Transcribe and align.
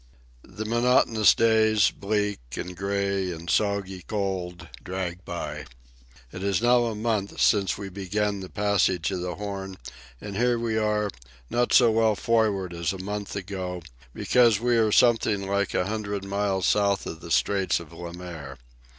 The 0.41 0.65
monotonous 0.65 1.35
days, 1.35 1.91
bleak 1.91 2.39
and 2.55 2.75
gray 2.75 3.29
and 3.31 3.47
soggy 3.47 4.01
cold, 4.01 4.67
drag 4.83 5.23
by. 5.25 5.65
It 6.31 6.41
is 6.43 6.59
now 6.59 6.85
a 6.85 6.95
month 6.95 7.39
since 7.39 7.77
we 7.77 7.87
began 7.89 8.39
the 8.39 8.49
passage 8.49 9.11
of 9.11 9.21
the 9.21 9.35
Horn, 9.35 9.77
and 10.19 10.35
here 10.35 10.57
we 10.57 10.75
are, 10.75 11.11
not 11.51 11.71
so 11.71 11.91
well 11.91 12.15
forward 12.15 12.73
as 12.73 12.91
a 12.93 12.97
month 12.97 13.35
ago, 13.35 13.83
because 14.11 14.59
we 14.59 14.75
are 14.77 14.91
something 14.91 15.47
like 15.47 15.75
a 15.75 15.85
hundred 15.85 16.23
miles 16.25 16.65
south 16.65 17.05
of 17.05 17.19
the 17.21 17.29
Straits 17.29 17.79
of 17.79 17.93
Le 17.93 18.11
Maire. 18.11 18.57